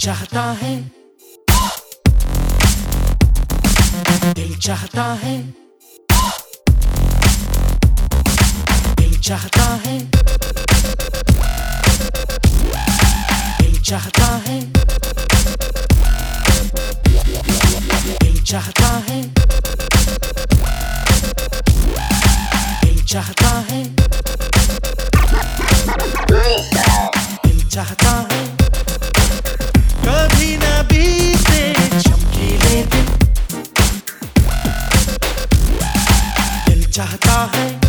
चाहता 0.00 0.42
है। 0.62 0.76
दिल 4.34 4.58
चाहता 4.58 5.04
है। 5.22 5.36
दिल 8.96 9.20
चाहता 9.20 9.64
है। 9.84 9.98
दिल 13.60 13.82
चाहता 13.82 14.26
है। 14.46 14.60
दिल 18.20 18.42
चाहता 18.44 18.88
है। 19.08 19.22
दिल 22.84 23.04
चाहता 23.04 23.39
चाहता 37.00 37.50
है। 37.54 37.79